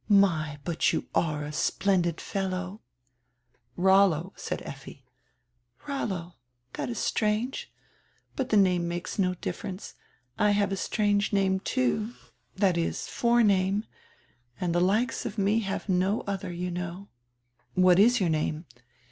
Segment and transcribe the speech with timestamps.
[0.09, 2.81] My, but you are a splendid fellow!"
[3.75, 5.05] "Rollo," said Effi.
[5.87, 6.37] "Rollo;
[6.73, 7.71] that is strange.
[8.35, 9.93] But die name makes no differ ence.
[10.39, 12.15] I have a strange name, too,
[12.55, 13.83] that is, forename.
[14.59, 17.09] And die likes of me have no other, you know."
[17.75, 18.65] "What is your name?"